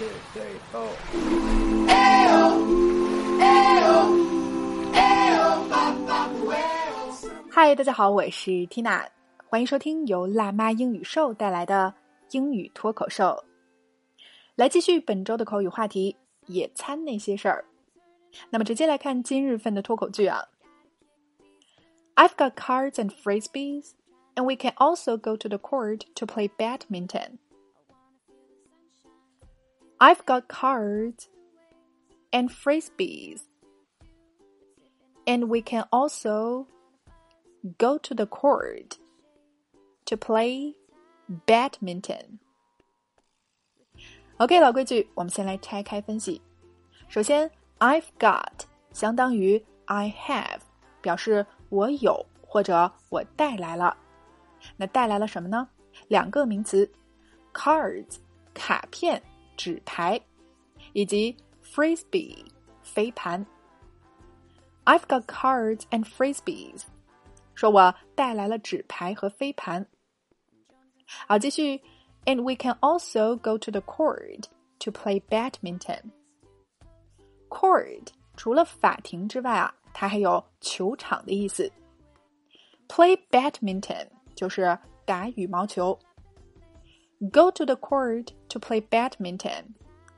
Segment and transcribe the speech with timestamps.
[0.00, 0.88] two, three, four.
[7.52, 9.06] Hi，大家好，我是 Tina，
[9.46, 11.92] 欢迎收听由辣妈英语秀带来的
[12.30, 13.44] 英语脱口秀。
[14.54, 16.16] 来继续本周的口语话题——
[16.48, 17.66] 野餐那些事儿。
[18.48, 20.46] 那么直接来看今日份的脱口剧啊。
[22.14, 23.90] I've got cards and frisbees,
[24.34, 27.39] and we can also go to the court to play badminton.
[29.99, 31.29] I've got cards
[32.31, 33.41] and frisbees,
[35.25, 36.67] and we can also
[37.77, 38.97] go to the court
[40.05, 40.75] to play
[41.47, 42.39] badminton.
[44.37, 46.41] OK，老规矩，我们先来拆开分析。
[47.07, 50.59] 首先，I've got 相当于 I have，
[51.01, 53.95] 表示我有或者我带来了。
[54.75, 55.69] 那带来了什么呢？
[56.09, 56.91] 两个名词：
[57.53, 58.17] cards
[58.53, 59.23] 卡片、
[59.59, 60.21] 纸牌，
[60.93, 62.45] 以及 frisbee
[62.83, 63.45] 飞盘。
[64.85, 66.83] I've got cards and frisbees，
[67.55, 69.87] 说我带来了纸牌和飞盘。
[71.27, 71.81] 好，继续。
[72.25, 74.45] and we can also go to the court
[74.79, 76.11] to play badminton.
[77.49, 81.71] Court 除了法庭之外啊，它还有球场的意思。
[82.87, 85.97] Play badminton 就是打羽毛球。
[87.31, 89.64] Go to the court to play badminton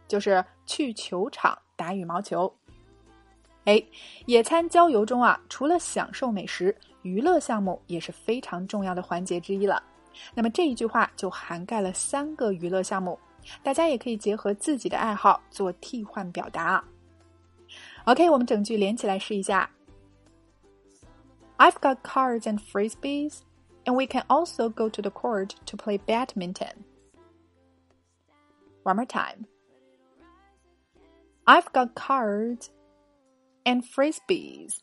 [0.09, 2.53] 就是去球场打羽毛球。
[3.65, 3.81] 哎，
[4.27, 9.81] 野餐郊游中啊，除了享受美食，娱乐项目也是非常重要的环节之一了。
[10.35, 13.19] 那么这一句话就涵盖了三个娱乐项目，
[13.63, 16.83] 大家也可以结合自己的爱好做替换表达。
[18.05, 19.71] OK，我们整句连起来试一下。
[21.57, 23.39] I've got cards and frisbees,
[23.85, 26.73] and we can also go to the court to play badminton.
[28.84, 29.46] One more time.
[31.46, 32.70] I've got cards
[33.66, 34.82] and frisbees,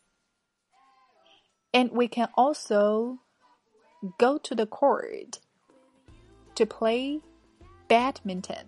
[1.71, 3.19] and we can also
[4.17, 5.39] go to the court
[6.55, 7.21] to play
[7.87, 8.65] badminton.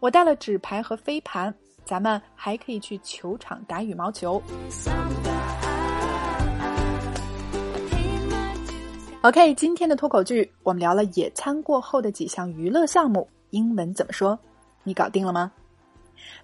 [0.00, 1.54] 我带了纸牌和飞盘，
[1.84, 4.42] 咱们还可以去球场打羽毛球。
[9.22, 14.37] OK，今天的脱口剧我们聊了野餐过后的几项娱乐项目， 英文怎么说？
[14.83, 15.51] 你搞定了吗？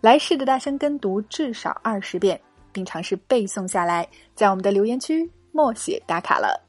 [0.02, 2.40] 来试着大声跟读至少二十遍，
[2.72, 6.62] 并尝试背诵下来，在我们的留言区默写打卡了。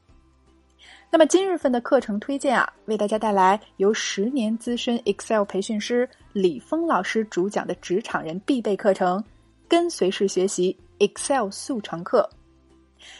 [1.08, 9.22] 那么今日份的课程推荐啊，为大家带来由十年资深 Excel 培训师李峰老师主讲的职场人必备课程——
[9.68, 12.28] 跟随式学习 Excel 速成课，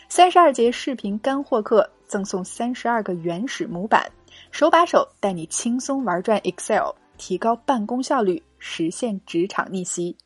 [0.09, 4.05] 三十二节视频干货课，赠送三十二个原始模板，
[4.51, 10.17] 手把手带你轻松玩转 Excel，提高办公效率，实现职场逆袭。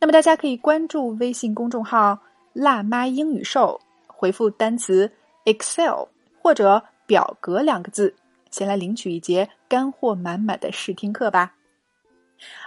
[0.00, 2.18] 那么大家可以关注微信公众号
[2.52, 5.10] “辣妈英语秀”，回复单词
[5.44, 6.08] Excel。
[6.40, 8.14] 或者表格两个字，
[8.50, 11.52] 先来领取一节干货满满的试听课吧。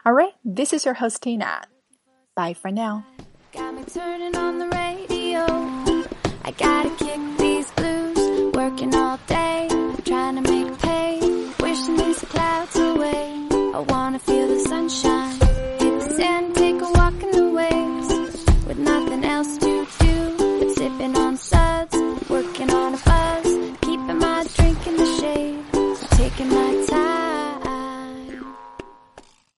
[0.03, 1.63] All right, this is your host Tina.
[2.35, 3.01] Bye for now.